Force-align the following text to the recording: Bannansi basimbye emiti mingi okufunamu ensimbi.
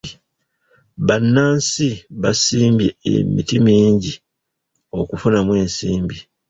Bannansi 1.07 1.89
basimbye 2.21 2.89
emiti 3.13 3.55
mingi 3.67 4.11
okufunamu 4.99 5.51
ensimbi. 5.63 6.17